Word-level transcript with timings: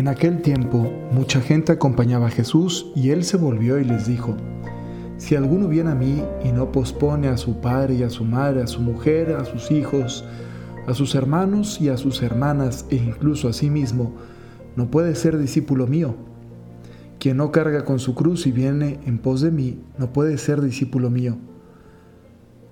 En 0.00 0.08
aquel 0.08 0.40
tiempo 0.40 0.90
mucha 1.12 1.42
gente 1.42 1.72
acompañaba 1.72 2.28
a 2.28 2.30
Jesús 2.30 2.90
y 2.96 3.10
él 3.10 3.22
se 3.22 3.36
volvió 3.36 3.78
y 3.78 3.84
les 3.84 4.06
dijo, 4.06 4.34
Si 5.18 5.36
alguno 5.36 5.68
viene 5.68 5.90
a 5.90 5.94
mí 5.94 6.22
y 6.42 6.52
no 6.52 6.72
pospone 6.72 7.28
a 7.28 7.36
su 7.36 7.60
padre 7.60 7.96
y 7.96 8.02
a 8.02 8.08
su 8.08 8.24
madre, 8.24 8.62
a 8.62 8.66
su 8.66 8.80
mujer, 8.80 9.32
a 9.32 9.44
sus 9.44 9.70
hijos, 9.70 10.24
a 10.86 10.94
sus 10.94 11.14
hermanos 11.14 11.82
y 11.82 11.90
a 11.90 11.98
sus 11.98 12.22
hermanas 12.22 12.86
e 12.88 12.96
incluso 12.96 13.46
a 13.46 13.52
sí 13.52 13.68
mismo, 13.68 14.14
no 14.74 14.90
puede 14.90 15.14
ser 15.14 15.36
discípulo 15.36 15.86
mío. 15.86 16.14
Quien 17.18 17.36
no 17.36 17.52
carga 17.52 17.84
con 17.84 17.98
su 17.98 18.14
cruz 18.14 18.46
y 18.46 18.52
viene 18.52 19.00
en 19.04 19.18
pos 19.18 19.42
de 19.42 19.50
mí, 19.50 19.80
no 19.98 20.14
puede 20.14 20.38
ser 20.38 20.62
discípulo 20.62 21.10
mío. 21.10 21.36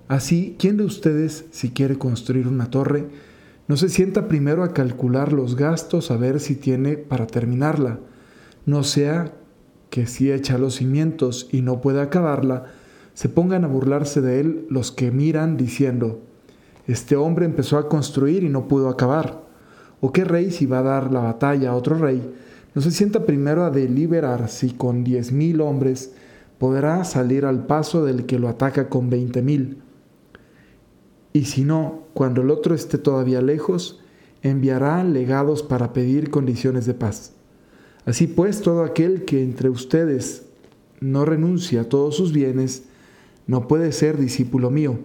Así, 0.09 0.57
¿quién 0.59 0.79
de 0.79 0.85
ustedes, 0.85 1.45
si 1.51 1.73
quiere 1.73 1.99
construir 1.99 2.49
una 2.49 2.71
torre, 2.71 3.07
no 3.69 3.77
se 3.77 3.91
sienta 3.91 4.29
primero 4.29 4.65
a 4.65 4.73
calcular 4.73 5.33
los 5.35 5.55
gastos 5.55 6.11
a 6.11 6.17
ver 6.17 6.41
si 6.41 6.57
tiene 6.57 6.97
para 6.97 7.27
terminarla. 7.27 8.01
No 8.65 8.83
sea 8.83 9.35
que 9.91 10.07
si 10.07 10.33
echa 10.33 10.57
los 10.57 10.77
cimientos 10.77 11.49
y 11.53 11.61
no 11.61 11.83
puede 11.83 12.01
acabarla, 12.01 12.65
se 13.13 13.29
pongan 13.29 13.65
a 13.65 13.69
burlarse 13.69 14.23
de 14.23 14.41
él 14.41 14.67
los 14.71 14.91
que 14.91 15.11
miran 15.11 15.59
diciendo, 15.59 16.23
este 16.87 17.17
hombre 17.17 17.45
empezó 17.45 17.77
a 17.77 17.89
construir 17.89 18.43
y 18.43 18.49
no 18.49 18.69
pudo 18.69 18.89
acabar. 18.89 19.43
¿O 20.01 20.13
qué 20.13 20.25
rey 20.25 20.51
si 20.51 20.65
va 20.65 20.79
a 20.79 20.85
dar 20.85 21.13
la 21.13 21.21
batalla 21.21 21.71
a 21.71 21.75
otro 21.75 21.99
rey, 21.99 22.23
no 22.75 22.81
se 22.81 22.91
sienta 22.91 23.27
primero 23.27 23.65
a 23.65 23.71
deliberar 23.71 24.49
si 24.49 24.71
con 24.71 25.05
diez 25.05 25.31
mil 25.33 25.61
hombres 25.61 26.15
podrá 26.57 27.05
salir 27.05 27.45
al 27.45 27.67
paso 27.67 28.05
del 28.05 28.25
que 28.25 28.39
lo 28.39 28.49
ataca 28.49 28.89
con 28.89 29.11
veinte 29.11 29.43
mil? 29.43 29.83
Y 31.39 31.45
si 31.45 31.63
no, 31.63 32.01
cuando 32.15 32.43
el 32.43 32.51
otro 32.51 32.75
esté 32.75 32.99
todavía 32.99 33.41
lejos, 33.41 34.01
enviará 34.43 35.05
legados 35.05 35.63
para 35.63 35.93
pedir 35.93 36.31
condiciones 36.31 36.85
de 36.85 36.95
paz. 36.95 37.31
Así 38.07 38.27
pues, 38.27 38.61
todo 38.61 38.83
aquel 38.83 39.25
que 39.25 39.41
entre 39.41 39.69
ustedes 39.69 40.47
no 40.99 41.25
renuncia 41.25 41.83
a 41.83 41.85
todos 41.85 42.17
sus 42.17 42.33
bienes, 42.33 42.83
no 43.47 43.69
puede 43.69 43.93
ser 43.93 44.19
discípulo 44.19 44.69
mío. 44.73 44.99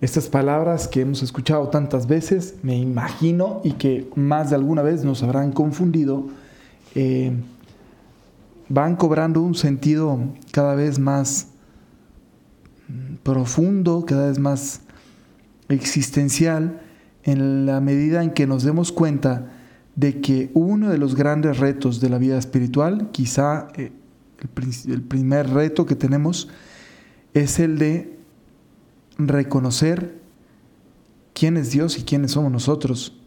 Estas 0.00 0.28
palabras 0.28 0.88
que 0.88 1.02
hemos 1.02 1.22
escuchado 1.22 1.68
tantas 1.68 2.08
veces, 2.08 2.56
me 2.64 2.76
imagino, 2.76 3.60
y 3.62 3.74
que 3.74 4.10
más 4.16 4.50
de 4.50 4.56
alguna 4.56 4.82
vez 4.82 5.04
nos 5.04 5.22
habrán 5.22 5.52
confundido, 5.52 6.26
eh, 6.96 7.30
van 8.68 8.96
cobrando 8.96 9.42
un 9.42 9.54
sentido 9.54 10.18
cada 10.50 10.74
vez 10.74 10.98
más 10.98 11.51
profundo, 13.22 14.04
cada 14.06 14.28
vez 14.28 14.38
más 14.38 14.82
existencial, 15.68 16.80
en 17.24 17.66
la 17.66 17.80
medida 17.80 18.22
en 18.22 18.32
que 18.32 18.46
nos 18.46 18.64
demos 18.64 18.92
cuenta 18.92 19.52
de 19.94 20.20
que 20.20 20.50
uno 20.54 20.90
de 20.90 20.98
los 20.98 21.14
grandes 21.14 21.58
retos 21.58 22.00
de 22.00 22.08
la 22.08 22.18
vida 22.18 22.38
espiritual, 22.38 23.10
quizá 23.12 23.68
eh, 23.76 23.92
el 24.88 25.02
primer 25.02 25.50
reto 25.50 25.86
que 25.86 25.94
tenemos, 25.94 26.48
es 27.34 27.58
el 27.58 27.78
de 27.78 28.18
reconocer 29.18 30.20
quién 31.34 31.56
es 31.56 31.70
Dios 31.70 31.98
y 31.98 32.02
quiénes 32.02 32.32
somos 32.32 32.50
nosotros. 32.50 33.18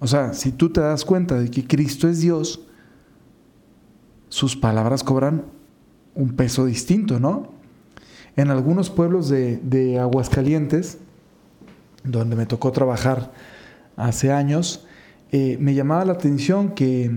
O 0.00 0.06
sea, 0.06 0.34
si 0.34 0.52
tú 0.52 0.70
te 0.70 0.80
das 0.80 1.04
cuenta 1.04 1.40
de 1.40 1.50
que 1.50 1.66
Cristo 1.66 2.08
es 2.08 2.20
Dios, 2.20 2.60
sus 4.28 4.56
palabras 4.56 5.02
cobran 5.02 5.44
un 6.14 6.32
peso 6.34 6.66
distinto, 6.66 7.18
¿no? 7.20 7.53
En 8.36 8.50
algunos 8.50 8.90
pueblos 8.90 9.28
de, 9.28 9.98
Aguascalientes, 10.00 10.98
donde 12.02 12.34
me 12.34 12.46
tocó 12.46 12.72
trabajar 12.72 13.32
hace 13.96 14.32
años, 14.32 14.86
eh, 15.30 15.56
me 15.60 15.74
llamaba 15.74 16.04
la 16.04 16.14
atención 16.14 16.70
que 16.70 17.10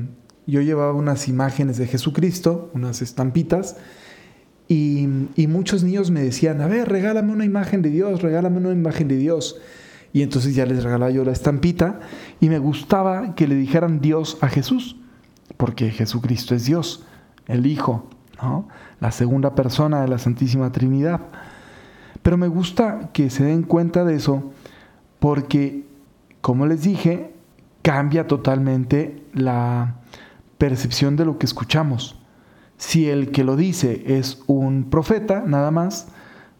yo 0.45 0.61
llevaba 0.61 0.93
unas 0.93 1.27
imágenes 1.27 1.77
de 1.77 1.87
Jesucristo, 1.87 2.69
unas 2.73 3.01
estampitas, 3.01 3.77
y, 4.67 5.07
y, 5.35 5.47
muchos 5.47 5.83
niños 5.83 6.11
me 6.11 6.21
decían, 6.21 6.61
a 6.61 6.67
ver, 6.67 6.89
regálame 6.89 7.31
una 7.31 7.45
imagen 7.45 7.81
de 7.81 7.89
Dios, 7.89 8.21
regálame 8.21 8.57
una 8.57 8.71
imagen 8.71 9.07
de 9.07 9.15
Dios. 9.15 9.55
Y 10.11 10.23
entonces 10.23 10.55
ya 10.55 10.65
les 10.65 10.83
regalaba 10.83 11.09
yo 11.09 11.23
la 11.23 11.31
estampita 11.31 12.01
y 12.41 12.49
me 12.49 12.59
gustaba 12.59 13.33
que 13.33 13.47
le 13.47 13.55
dijeran 13.55 14.01
Dios 14.01 14.37
a 14.41 14.49
Jesús, 14.49 14.97
porque 15.55 15.89
Jesucristo 15.89 16.53
es 16.53 16.65
Dios, 16.65 17.05
el 17.47 17.65
Hijo 17.65 18.09
la 18.99 19.11
segunda 19.11 19.55
persona 19.55 20.01
de 20.01 20.07
la 20.07 20.17
Santísima 20.17 20.71
Trinidad. 20.71 21.21
Pero 22.21 22.37
me 22.37 22.47
gusta 22.47 23.09
que 23.13 23.29
se 23.29 23.43
den 23.43 23.63
cuenta 23.63 24.03
de 24.03 24.15
eso 24.15 24.51
porque, 25.19 25.85
como 26.41 26.65
les 26.65 26.83
dije, 26.83 27.33
cambia 27.81 28.27
totalmente 28.27 29.23
la 29.33 29.95
percepción 30.57 31.15
de 31.15 31.25
lo 31.25 31.37
que 31.37 31.45
escuchamos. 31.45 32.19
Si 32.77 33.09
el 33.09 33.31
que 33.31 33.43
lo 33.43 33.55
dice 33.55 34.03
es 34.17 34.43
un 34.47 34.89
profeta, 34.89 35.43
nada 35.45 35.71
más, 35.71 36.07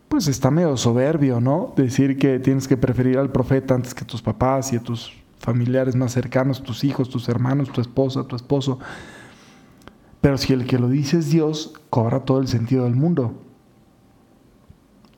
pues 0.08 0.28
está 0.28 0.52
medio 0.52 0.78
soberbio, 0.78 1.42
¿no? 1.42 1.74
Decir 1.76 2.18
que 2.18 2.40
tienes 2.40 2.68
que 2.68 2.78
preferir 2.78 3.18
al 3.18 3.32
profeta 3.32 3.76
antes 3.76 3.94
que 3.94 4.04
a 4.04 4.08
tus 4.08 4.22
papás 4.22 4.74
y 4.74 4.78
a 4.78 4.82
tus 4.82 5.14
familiares 5.38 5.96
más 5.96 6.14
cercanos, 6.14 6.64
tus 6.64 6.84
hijos, 6.84 7.10
tus 7.10 7.30
hermanos, 7.30 7.72
tu 7.72 7.82
esposa, 7.82 8.24
tu 8.24 8.36
esposo. 8.36 8.80
Pero 10.28 10.38
si 10.38 10.52
el 10.52 10.66
que 10.66 10.78
lo 10.78 10.90
dice 10.90 11.20
es 11.20 11.30
Dios, 11.30 11.72
cobra 11.90 12.26
todo 12.26 12.42
el 12.42 12.50
sentido 12.50 12.84
del 12.84 12.98
mundo. 12.98 13.42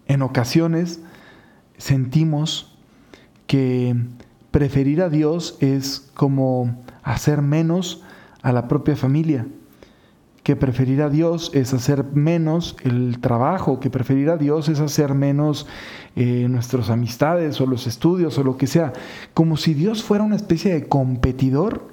En 0.06 0.22
ocasiones 0.22 1.02
sentimos 1.80 2.78
que 3.48 3.96
preferir 4.52 5.02
a 5.02 5.10
Dios 5.10 5.58
es 5.62 6.12
como 6.14 6.84
hacer 7.02 7.42
menos 7.42 8.04
a 8.44 8.54
la 8.54 8.68
propia 8.68 8.96
familia, 8.96 9.48
que 10.44 10.56
preferir 10.56 11.02
a 11.02 11.10
Dios 11.10 11.50
es 11.56 11.74
hacer 11.74 12.04
menos 12.14 12.78
el 12.84 13.18
trabajo, 13.20 13.80
que 13.80 13.90
preferir 13.90 14.30
a 14.30 14.38
Dios 14.38 14.70
es 14.70 14.80
hacer 14.80 15.16
menos 15.16 15.66
eh, 16.16 16.46
nuestras 16.48 16.92
amistades 16.92 17.60
o 17.60 17.66
los 17.66 17.88
estudios 17.88 18.38
o 18.38 18.44
lo 18.44 18.58
que 18.58 18.68
sea, 18.68 18.94
como 19.34 19.58
si 19.58 19.74
Dios 19.74 20.04
fuera 20.04 20.24
una 20.24 20.36
especie 20.36 20.72
de 20.72 20.88
competidor 20.88 21.88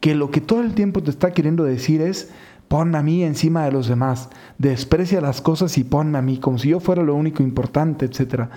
que 0.00 0.14
lo 0.14 0.30
que 0.30 0.40
todo 0.40 0.62
el 0.62 0.74
tiempo 0.74 1.02
te 1.02 1.10
está 1.10 1.32
queriendo 1.32 1.64
decir 1.64 2.00
es, 2.00 2.30
ponme 2.68 2.98
a 2.98 3.02
mí 3.02 3.22
encima 3.22 3.64
de 3.64 3.72
los 3.72 3.88
demás, 3.88 4.28
desprecia 4.58 5.20
las 5.20 5.40
cosas 5.40 5.76
y 5.78 5.84
ponme 5.84 6.18
a 6.18 6.22
mí, 6.22 6.38
como 6.38 6.58
si 6.58 6.70
yo 6.70 6.80
fuera 6.80 7.02
lo 7.02 7.14
único 7.14 7.42
importante, 7.42 8.06
etc. 8.06 8.48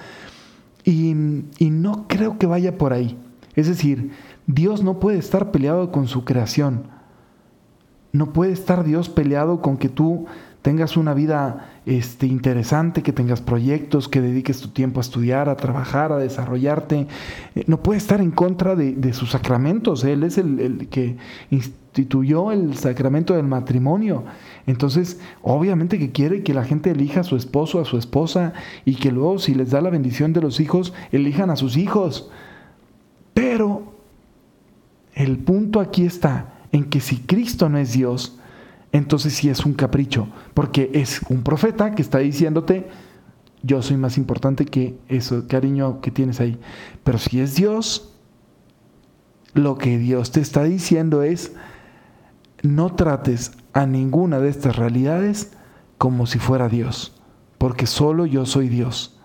Y, 0.83 1.13
y 1.57 1.69
no 1.69 2.05
creo 2.07 2.37
que 2.37 2.47
vaya 2.47 2.77
por 2.77 2.93
ahí. 2.93 3.17
Es 3.55 3.67
decir, 3.67 4.11
Dios 4.47 4.83
no 4.83 4.99
puede 4.99 5.17
estar 5.19 5.51
peleado 5.51 5.91
con 5.91 6.07
su 6.07 6.25
creación. 6.25 6.83
No 8.11 8.33
puede 8.33 8.51
estar 8.51 8.83
Dios 8.83 9.09
peleado 9.09 9.61
con 9.61 9.77
que 9.77 9.89
tú 9.89 10.25
tengas 10.61 10.97
una 10.97 11.13
vida 11.13 11.69
este, 11.85 12.27
interesante, 12.27 13.01
que 13.01 13.13
tengas 13.13 13.41
proyectos, 13.41 14.09
que 14.09 14.21
dediques 14.21 14.59
tu 14.59 14.69
tiempo 14.69 14.99
a 14.99 15.01
estudiar, 15.01 15.49
a 15.49 15.55
trabajar, 15.55 16.11
a 16.11 16.17
desarrollarte. 16.17 17.07
Eh, 17.55 17.63
no 17.67 17.81
puede 17.81 17.97
estar 17.97 18.21
en 18.21 18.31
contra 18.31 18.75
de, 18.75 19.13
sus 19.13 19.31
sacramentos. 19.31 20.03
Él 20.03 20.23
es 20.23 20.37
el, 20.37 20.59
el, 20.59 20.87
que 20.89 21.17
instituyó 21.49 22.51
el 22.51 22.75
sacramento 22.75 23.33
del 23.35 23.45
matrimonio. 23.45 24.25
Entonces, 24.67 25.19
obviamente 25.41 25.97
que 25.97 26.11
quiere 26.11 26.43
que 26.43 26.53
la 26.53 26.65
gente 26.65 26.91
elija 26.91 27.21
a 27.21 27.23
su 27.23 27.35
esposo, 27.35 27.79
a 27.79 27.85
su 27.85 27.97
esposa, 27.97 28.53
y 28.85 28.95
que 28.95 29.11
luego, 29.11 29.39
si 29.39 29.55
les 29.55 29.71
da 29.71 29.81
la 29.81 29.89
bendición 29.89 30.33
de 30.33 30.41
los 30.41 30.59
hijos, 30.59 30.93
elijan 31.11 31.49
a 31.49 31.55
sus 31.55 31.77
hijos. 31.77 32.29
Pero 33.33 33.93
el 35.13 35.37
punto 35.37 35.79
aquí 35.79 36.05
está 36.05 36.53
en 36.71 36.85
que 36.85 36.99
si 36.99 37.17
Cristo 37.17 37.69
no 37.69 37.77
es 37.77 37.93
Dios, 37.93 38.39
entonces 38.91 39.33
sí 39.33 39.49
es 39.49 39.65
un 39.65 39.73
capricho, 39.73 40.27
porque 40.53 40.89
es 40.93 41.21
un 41.29 41.43
profeta 41.43 41.93
que 41.93 42.01
está 42.01 42.19
diciéndote, 42.19 42.87
yo 43.61 43.81
soy 43.81 43.97
más 43.97 44.17
importante 44.17 44.65
que 44.65 44.97
eso, 45.07 45.47
cariño 45.47 46.01
que 46.01 46.11
tienes 46.11 46.39
ahí. 46.39 46.59
Pero 47.03 47.17
si 47.17 47.39
es 47.39 47.55
Dios, 47.55 48.15
lo 49.53 49.77
que 49.77 49.97
Dios 49.97 50.31
te 50.31 50.41
está 50.41 50.63
diciendo 50.63 51.23
es, 51.23 51.53
no 52.61 52.95
trates 52.95 53.51
a 53.73 53.85
ninguna 53.85 54.39
de 54.39 54.49
estas 54.49 54.75
realidades 54.75 55.51
como 55.97 56.25
si 56.25 56.39
fuera 56.39 56.69
Dios, 56.69 57.13
porque 57.57 57.85
solo 57.85 58.25
yo 58.25 58.45
soy 58.45 58.69
Dios. 58.69 59.19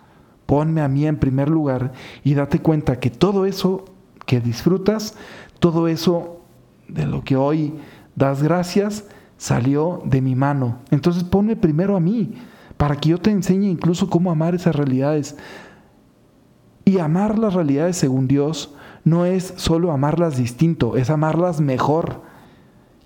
Ponme 0.46 0.82
a 0.82 0.88
mí 0.88 1.06
en 1.06 1.19
primer 1.19 1.49
lugar 1.49 1.93
y 2.22 2.34
date 2.34 2.58
cuenta 2.58 3.00
que 3.00 3.11
todo 3.11 3.46
eso 3.46 3.87
que 4.26 4.40
disfrutas, 4.40 5.14
todo 5.58 5.88
eso 5.88 6.40
de 6.88 7.06
lo 7.06 7.25
que 7.25 7.37
hoy 7.37 7.75
das 8.14 8.43
gracias, 8.43 9.05
salió 9.36 10.02
de 10.04 10.20
mi 10.20 10.34
mano. 10.34 10.78
Entonces 10.90 11.25
ponme 11.25 11.56
primero 11.56 11.96
a 11.96 12.00
mí, 12.00 12.34
para 12.76 12.96
que 12.96 13.10
yo 13.10 13.19
te 13.19 13.31
enseñe 13.31 13.66
incluso 13.66 14.10
cómo 14.10 14.31
amar 14.31 14.54
esas 14.54 14.75
realidades. 14.75 15.36
Y 16.84 16.98
amar 16.98 17.38
las 17.38 17.54
realidades 17.54 17.96
según 17.96 18.28
Dios 18.28 18.75
no 19.04 19.25
es 19.25 19.54
solo 19.56 19.92
amarlas 19.92 20.36
distinto, 20.36 20.96
es 20.96 21.10
amarlas 21.10 21.60
mejor. 21.60 22.22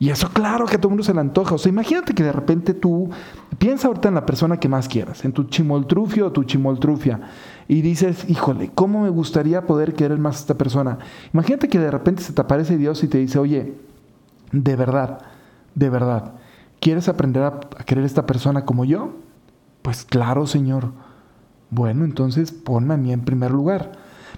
Y 0.00 0.10
eso 0.10 0.28
claro 0.28 0.66
que 0.66 0.76
a 0.76 0.80
todo 0.80 0.90
mundo 0.90 1.02
se 1.02 1.12
le 1.12 1.20
antoja. 1.20 1.56
O 1.56 1.58
sea, 1.58 1.70
imagínate 1.70 2.14
que 2.14 2.22
de 2.22 2.32
repente 2.32 2.72
tú 2.72 3.10
piensa 3.58 3.88
ahorita 3.88 4.08
en 4.08 4.14
la 4.14 4.26
persona 4.26 4.58
que 4.58 4.68
más 4.68 4.88
quieras, 4.88 5.24
en 5.24 5.32
tu 5.32 5.44
chimoltrufio 5.44 6.26
o 6.26 6.32
tu 6.32 6.44
chimoltrufia, 6.44 7.20
y 7.66 7.82
dices, 7.82 8.24
híjole, 8.28 8.70
¿cómo 8.74 9.02
me 9.02 9.10
gustaría 9.10 9.66
poder 9.66 9.94
querer 9.94 10.18
más 10.18 10.36
a 10.36 10.40
esta 10.40 10.54
persona? 10.54 10.98
Imagínate 11.34 11.68
que 11.68 11.80
de 11.80 11.90
repente 11.90 12.22
se 12.22 12.32
te 12.32 12.40
aparece 12.40 12.78
Dios 12.78 13.02
y 13.02 13.08
te 13.08 13.18
dice, 13.18 13.40
oye, 13.40 13.74
de 14.52 14.76
verdad, 14.76 15.18
de 15.78 15.90
verdad, 15.90 16.32
¿quieres 16.80 17.08
aprender 17.08 17.44
a, 17.44 17.60
querer 17.86 18.02
a 18.02 18.06
esta 18.06 18.26
persona 18.26 18.64
como 18.64 18.84
yo? 18.84 19.14
Pues 19.82 20.04
claro, 20.04 20.46
Señor. 20.46 20.92
Bueno, 21.70 22.04
entonces 22.04 22.50
ponme 22.50 22.94
a 22.94 22.96
mí 22.96 23.12
en 23.12 23.20
primer 23.20 23.52
lugar, 23.52 23.92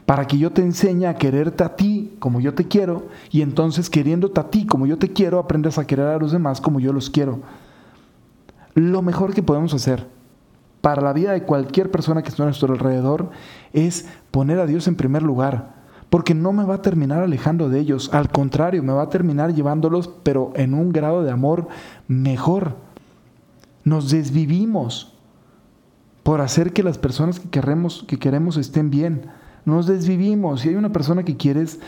para 0.05 0.27
que 0.27 0.37
yo 0.37 0.53
te 0.53 0.63
enseñe 0.63 1.07
a 1.07 1.15
quererte 1.15 1.65
a 1.65 1.77
ti 1.77 2.15
como 2.19 2.41
yo 2.41 2.55
te 2.55 2.69
quiero, 2.69 3.09
y 3.31 3.41
entonces 3.41 3.89
queriéndote 3.89 4.39
a 4.41 4.51
ti 4.51 4.67
como 4.67 4.87
yo 4.87 4.99
te 4.99 5.13
quiero, 5.13 5.39
aprendes 5.39 5.79
a 5.79 5.87
querer 5.87 6.09
a 6.09 6.19
los 6.19 6.33
demás 6.33 6.61
como 6.61 6.79
yo 6.79 6.93
los 6.93 7.09
quiero. 7.09 7.41
Lo 8.75 9.01
mejor 9.01 9.33
que 9.33 9.43
podemos 9.43 9.73
hacer 9.73 10.07
para 10.81 11.01
la 11.03 11.13
vida 11.13 11.33
de 11.33 11.45
cualquier 11.45 11.91
persona 11.91 12.23
que 12.23 12.29
esté 12.29 12.43
a 12.43 12.47
nuestro 12.47 12.73
alrededor 12.73 13.31
es 13.73 14.09
poner 14.31 14.59
a 14.59 14.67
Dios 14.67 14.87
en 14.89 14.97
primer 14.97 15.23
lugar, 15.23 15.80
porque 16.11 16.35
no 16.35 16.53
me 16.53 16.65
va 16.65 16.75
a 16.75 16.83
terminar 16.83 17.23
alejando 17.23 17.69
de 17.69 17.79
ellos, 17.79 18.11
al 18.13 18.31
contrario, 18.31 18.83
me 18.83 18.93
va 18.93 19.03
a 19.03 19.09
terminar 19.09 19.55
llevándolos, 19.55 20.11
pero 20.23 20.53
en 20.57 20.75
un 20.75 20.93
grado 20.93 21.23
de 21.23 21.31
amor 21.31 21.69
mejor. 22.09 22.77
Nos 23.85 24.11
desvivimos 24.11 25.15
por 26.25 26.41
hacer 26.41 26.73
que 26.73 26.83
las 26.83 26.99
personas 26.99 27.41
que 27.41 27.49
queremos, 27.49 28.05
que 28.07 28.19
queremos 28.19 28.57
estén 28.57 28.91
bien. 28.91 29.31
Nos 29.65 29.87
desvivimos. 29.87 30.61
Si 30.61 30.69
hay 30.69 30.77
una 30.77 30.93
persona 30.93 31.23
que 31.23 31.37
quieres, 31.37 31.79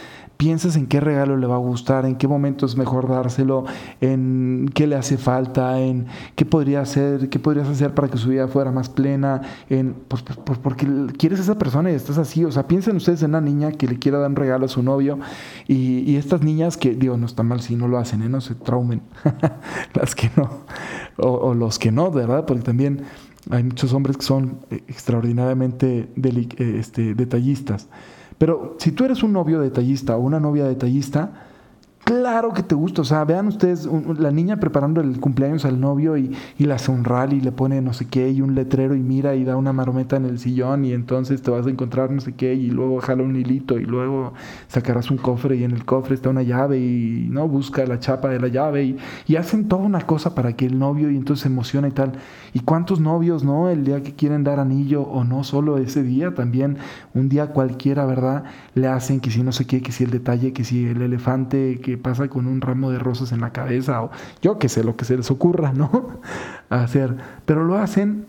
piensas 0.42 0.74
en 0.74 0.88
qué 0.88 0.98
regalo 0.98 1.36
le 1.36 1.46
va 1.46 1.54
a 1.54 1.58
gustar, 1.58 2.04
en 2.04 2.16
qué 2.16 2.26
momento 2.26 2.66
es 2.66 2.76
mejor 2.76 3.08
dárselo, 3.08 3.64
en 4.00 4.68
qué 4.74 4.88
le 4.88 4.96
hace 4.96 5.16
falta, 5.16 5.78
en 5.78 6.06
qué 6.34 6.44
podría 6.44 6.80
hacer, 6.80 7.28
qué 7.28 7.38
podrías 7.38 7.68
hacer 7.68 7.94
para 7.94 8.08
que 8.08 8.18
su 8.18 8.30
vida 8.30 8.48
fuera 8.48 8.72
más 8.72 8.88
plena, 8.88 9.42
en 9.68 9.94
pues, 10.08 10.22
pues, 10.22 10.38
pues 10.44 10.58
porque 10.58 10.86
quieres 11.16 11.38
a 11.38 11.42
esa 11.42 11.58
persona 11.58 11.92
y 11.92 11.94
estás 11.94 12.18
así. 12.18 12.44
O 12.44 12.50
sea, 12.50 12.66
piensen 12.66 12.96
ustedes 12.96 13.22
en 13.22 13.30
una 13.30 13.40
niña 13.40 13.70
que 13.70 13.86
le 13.86 14.00
quiera 14.00 14.18
dar 14.18 14.30
un 14.30 14.36
regalo 14.36 14.66
a 14.66 14.68
su 14.68 14.82
novio 14.82 15.20
y, 15.68 16.16
estas 16.16 16.42
niñas 16.42 16.76
que, 16.76 16.94
digo, 16.94 17.16
no 17.16 17.26
está 17.26 17.44
mal 17.44 17.60
si 17.60 17.76
no 17.76 17.86
lo 17.86 17.98
hacen, 17.98 18.22
¿eh? 18.22 18.28
no 18.28 18.40
se 18.40 18.54
traumen, 18.54 19.02
las 19.94 20.14
que 20.14 20.30
no, 20.36 20.64
o, 21.18 21.28
o 21.28 21.54
los 21.54 21.78
que 21.78 21.92
no, 21.92 22.10
¿verdad? 22.10 22.44
Porque 22.46 22.62
también 22.62 23.02
hay 23.50 23.62
muchos 23.64 23.92
hombres 23.92 24.16
que 24.16 24.22
son 24.22 24.60
eh, 24.70 24.82
extraordinariamente 24.88 26.08
eh, 26.16 26.76
este, 26.78 27.14
detallistas. 27.14 27.88
Pero 28.38 28.76
si 28.78 28.92
tú 28.92 29.04
eres 29.04 29.22
un 29.22 29.32
novio 29.32 29.60
detallista 29.60 30.16
o 30.16 30.20
una 30.20 30.40
novia 30.40 30.64
detallista, 30.64 31.48
Claro 32.04 32.52
que 32.52 32.64
te 32.64 32.74
gusta, 32.74 33.02
o 33.02 33.04
sea, 33.04 33.24
vean 33.24 33.46
ustedes 33.46 33.88
la 34.18 34.32
niña 34.32 34.56
preparando 34.58 35.00
el 35.00 35.20
cumpleaños 35.20 35.64
al 35.64 35.80
novio 35.80 36.16
y, 36.16 36.34
y 36.58 36.64
le 36.66 36.72
hace 36.74 36.90
un 36.90 37.04
rally, 37.04 37.40
le 37.40 37.52
pone 37.52 37.80
no 37.80 37.92
sé 37.92 38.08
qué 38.08 38.28
y 38.28 38.40
un 38.40 38.56
letrero 38.56 38.96
y 38.96 39.00
mira 39.00 39.36
y 39.36 39.44
da 39.44 39.56
una 39.56 39.72
marometa 39.72 40.16
en 40.16 40.24
el 40.24 40.40
sillón 40.40 40.84
y 40.84 40.92
entonces 40.94 41.42
te 41.42 41.52
vas 41.52 41.64
a 41.64 41.70
encontrar 41.70 42.10
no 42.10 42.20
sé 42.20 42.34
qué 42.34 42.54
y 42.54 42.70
luego 42.70 43.00
jala 43.00 43.22
un 43.22 43.36
hilito 43.36 43.78
y 43.78 43.84
luego 43.84 44.34
sacarás 44.66 45.12
un 45.12 45.16
cofre 45.18 45.54
y 45.56 45.62
en 45.62 45.70
el 45.70 45.84
cofre 45.84 46.16
está 46.16 46.28
una 46.28 46.42
llave 46.42 46.80
y 46.80 47.28
no 47.30 47.46
busca 47.46 47.86
la 47.86 48.00
chapa 48.00 48.30
de 48.30 48.40
la 48.40 48.48
llave 48.48 48.82
y, 48.84 48.96
y 49.28 49.36
hacen 49.36 49.68
toda 49.68 49.84
una 49.84 50.00
cosa 50.00 50.34
para 50.34 50.54
que 50.56 50.66
el 50.66 50.80
novio 50.80 51.08
y 51.08 51.16
entonces 51.16 51.42
se 51.44 51.48
emociona 51.48 51.86
y 51.86 51.92
tal. 51.92 52.12
¿Y 52.52 52.60
cuántos 52.60 53.00
novios, 53.00 53.44
no? 53.44 53.68
El 53.70 53.84
día 53.84 54.02
que 54.02 54.14
quieren 54.14 54.44
dar 54.44 54.58
anillo 54.60 55.02
o 55.02 55.24
no 55.24 55.44
solo 55.44 55.78
ese 55.78 56.02
día, 56.02 56.34
también 56.34 56.78
un 57.14 57.28
día 57.28 57.48
cualquiera, 57.48 58.04
¿verdad? 58.06 58.44
Le 58.74 58.88
hacen 58.88 59.20
que 59.20 59.30
si 59.30 59.42
no 59.42 59.52
sé 59.52 59.66
qué, 59.66 59.80
que 59.82 59.92
si 59.92 60.04
el 60.04 60.10
detalle, 60.10 60.52
que 60.52 60.64
si 60.64 60.84
el 60.86 61.00
elefante, 61.02 61.80
que 61.80 61.96
pasa 62.02 62.28
con 62.28 62.46
un 62.46 62.60
ramo 62.60 62.90
de 62.90 62.98
rosas 62.98 63.32
en 63.32 63.40
la 63.40 63.52
cabeza 63.52 64.02
o 64.02 64.10
yo 64.40 64.58
que 64.58 64.68
sé, 64.68 64.84
lo 64.84 64.96
que 64.96 65.04
se 65.04 65.16
les 65.16 65.30
ocurra, 65.30 65.72
¿no? 65.72 66.20
hacer. 66.70 67.16
Pero 67.44 67.64
lo 67.64 67.78
hacen 67.78 68.26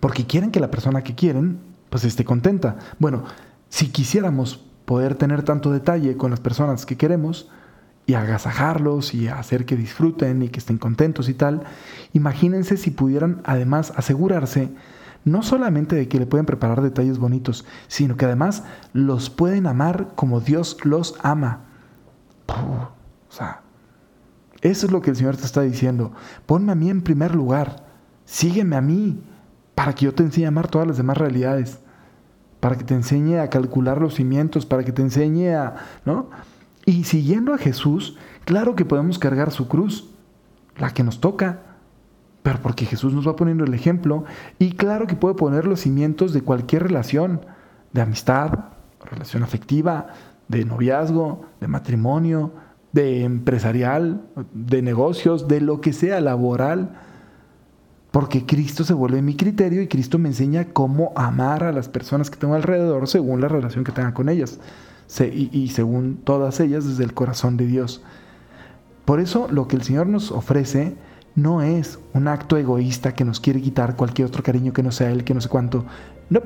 porque 0.00 0.26
quieren 0.26 0.50
que 0.50 0.60
la 0.60 0.70
persona 0.70 1.02
que 1.02 1.14
quieren 1.14 1.60
pues 1.90 2.04
esté 2.04 2.24
contenta. 2.24 2.76
Bueno, 2.98 3.24
si 3.68 3.88
quisiéramos 3.88 4.64
poder 4.84 5.14
tener 5.14 5.42
tanto 5.42 5.70
detalle 5.70 6.16
con 6.16 6.30
las 6.30 6.40
personas 6.40 6.86
que 6.86 6.96
queremos 6.96 7.50
y 8.06 8.14
agasajarlos 8.14 9.14
y 9.14 9.28
hacer 9.28 9.66
que 9.66 9.76
disfruten 9.76 10.42
y 10.42 10.48
que 10.48 10.58
estén 10.58 10.78
contentos 10.78 11.28
y 11.28 11.34
tal, 11.34 11.62
imagínense 12.14 12.76
si 12.76 12.90
pudieran 12.90 13.42
además 13.44 13.92
asegurarse 13.96 14.70
no 15.24 15.42
solamente 15.42 15.94
de 15.96 16.08
que 16.08 16.18
le 16.18 16.26
pueden 16.26 16.46
preparar 16.46 16.80
detalles 16.80 17.18
bonitos, 17.18 17.64
sino 17.86 18.16
que 18.16 18.24
además 18.24 18.64
los 18.92 19.30
pueden 19.30 19.66
amar 19.66 20.08
como 20.14 20.40
Dios 20.40 20.78
los 20.84 21.16
ama. 21.22 21.67
O 22.48 23.32
sea, 23.32 23.62
eso 24.60 24.86
es 24.86 24.92
lo 24.92 25.00
que 25.00 25.10
el 25.10 25.16
Señor 25.16 25.36
te 25.36 25.44
está 25.44 25.62
diciendo. 25.62 26.12
Ponme 26.46 26.72
a 26.72 26.74
mí 26.74 26.90
en 26.90 27.02
primer 27.02 27.34
lugar. 27.34 27.84
Sígueme 28.24 28.76
a 28.76 28.80
mí 28.80 29.22
para 29.74 29.94
que 29.94 30.06
yo 30.06 30.14
te 30.14 30.22
enseñe 30.22 30.46
a 30.46 30.48
amar 30.48 30.68
todas 30.68 30.88
las 30.88 30.96
demás 30.96 31.16
realidades. 31.16 31.78
Para 32.60 32.76
que 32.76 32.84
te 32.84 32.94
enseñe 32.94 33.38
a 33.38 33.50
calcular 33.50 34.00
los 34.00 34.14
cimientos, 34.14 34.66
para 34.66 34.82
que 34.82 34.92
te 34.92 35.02
enseñe 35.02 35.54
a, 35.54 35.76
¿no? 36.04 36.30
Y 36.84 37.04
siguiendo 37.04 37.54
a 37.54 37.58
Jesús, 37.58 38.16
claro 38.44 38.74
que 38.74 38.84
podemos 38.84 39.18
cargar 39.18 39.52
su 39.52 39.68
cruz, 39.68 40.10
la 40.78 40.90
que 40.92 41.04
nos 41.04 41.20
toca, 41.20 41.60
pero 42.42 42.60
porque 42.60 42.86
Jesús 42.86 43.12
nos 43.12 43.28
va 43.28 43.36
poniendo 43.36 43.64
el 43.64 43.74
ejemplo 43.74 44.24
y 44.58 44.72
claro 44.72 45.06
que 45.06 45.14
puede 45.14 45.34
poner 45.34 45.66
los 45.66 45.80
cimientos 45.80 46.32
de 46.32 46.42
cualquier 46.42 46.84
relación, 46.84 47.42
de 47.92 48.00
amistad, 48.00 48.70
relación 49.04 49.42
afectiva, 49.42 50.06
de 50.48 50.64
noviazgo, 50.64 51.42
de 51.60 51.68
matrimonio, 51.68 52.52
de 52.92 53.22
empresarial, 53.24 54.22
de 54.52 54.82
negocios, 54.82 55.46
de 55.46 55.60
lo 55.60 55.80
que 55.80 55.92
sea, 55.92 56.20
laboral, 56.20 56.98
porque 58.10 58.46
Cristo 58.46 58.84
se 58.84 58.94
vuelve 58.94 59.20
mi 59.22 59.36
criterio 59.36 59.82
y 59.82 59.88
Cristo 59.88 60.18
me 60.18 60.30
enseña 60.30 60.72
cómo 60.72 61.12
amar 61.14 61.64
a 61.64 61.72
las 61.72 61.88
personas 61.88 62.30
que 62.30 62.38
tengo 62.38 62.54
alrededor 62.54 63.06
según 63.06 63.40
la 63.40 63.48
relación 63.48 63.84
que 63.84 63.92
tenga 63.92 64.14
con 64.14 64.28
ellas 64.28 64.58
y, 65.20 65.68
según 65.68 66.16
todas 66.24 66.60
ellas 66.60 66.86
desde 66.86 67.04
el 67.04 67.14
corazón 67.14 67.56
de 67.56 67.66
Dios. 67.66 68.02
Por 69.04 69.20
eso 69.20 69.48
lo 69.50 69.68
que 69.68 69.76
el 69.76 69.82
Señor 69.82 70.06
nos 70.06 70.32
ofrece 70.32 70.96
no 71.34 71.62
es 71.62 71.98
un 72.14 72.28
acto 72.28 72.56
egoísta 72.56 73.14
que 73.14 73.24
nos 73.24 73.40
quiere 73.40 73.60
quitar 73.60 73.96
cualquier 73.96 74.28
otro 74.28 74.42
cariño 74.42 74.72
que 74.72 74.82
no 74.82 74.90
sea 74.90 75.10
Él, 75.10 75.24
que 75.24 75.34
no 75.34 75.40
sé 75.40 75.48
cuánto. 75.48 75.84
No, 76.30 76.42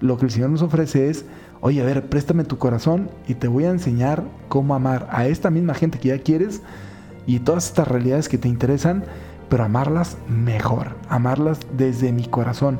lo 0.00 0.16
que 0.16 0.26
el 0.26 0.30
Señor 0.30 0.50
nos 0.50 0.62
ofrece 0.62 1.08
es 1.08 1.24
oye, 1.60 1.80
a 1.80 1.84
ver, 1.84 2.08
préstame 2.08 2.44
tu 2.44 2.58
corazón 2.58 3.10
y 3.28 3.34
te 3.34 3.48
voy 3.48 3.64
a 3.64 3.70
enseñar 3.70 4.24
cómo 4.48 4.74
amar 4.74 5.08
a 5.10 5.26
esta 5.26 5.50
misma 5.50 5.74
gente 5.74 5.98
que 5.98 6.08
ya 6.08 6.18
quieres 6.18 6.62
y 7.26 7.40
todas 7.40 7.66
estas 7.66 7.86
realidades 7.86 8.28
que 8.28 8.38
te 8.38 8.48
interesan, 8.48 9.04
pero 9.48 9.64
amarlas 9.64 10.16
mejor, 10.28 10.96
amarlas 11.08 11.60
desde 11.76 12.12
mi 12.12 12.26
corazón. 12.26 12.78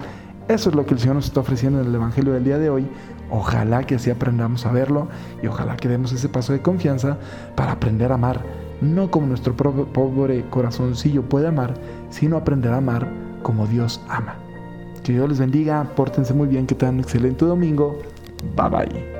Eso 0.48 0.70
es 0.70 0.74
lo 0.74 0.86
que 0.86 0.94
el 0.94 1.00
Señor 1.00 1.16
nos 1.16 1.26
está 1.26 1.40
ofreciendo 1.40 1.80
en 1.80 1.86
el 1.86 1.94
Evangelio 1.94 2.32
del 2.32 2.44
día 2.44 2.58
de 2.58 2.70
hoy. 2.70 2.88
Ojalá 3.30 3.84
que 3.84 3.94
así 3.96 4.10
aprendamos 4.10 4.66
a 4.66 4.72
verlo 4.72 5.08
y 5.42 5.46
ojalá 5.46 5.76
que 5.76 5.88
demos 5.88 6.10
ese 6.12 6.28
paso 6.28 6.52
de 6.52 6.62
confianza 6.62 7.18
para 7.54 7.72
aprender 7.72 8.10
a 8.10 8.16
amar, 8.16 8.42
no 8.80 9.10
como 9.10 9.26
nuestro 9.26 9.54
pobre 9.54 10.44
corazoncillo 10.50 11.22
puede 11.28 11.46
amar, 11.46 11.74
sino 12.08 12.36
aprender 12.36 12.72
a 12.72 12.78
amar 12.78 13.08
como 13.42 13.66
Dios 13.66 14.00
ama. 14.08 14.49
Que 15.04 15.12
Dios 15.12 15.28
les 15.28 15.38
bendiga, 15.38 15.84
pórtense 15.96 16.34
muy 16.34 16.48
bien, 16.48 16.66
que 16.66 16.74
tengan 16.74 16.96
un 16.96 17.00
excelente 17.00 17.44
domingo. 17.44 18.00
Bye 18.56 18.68
bye. 18.68 19.19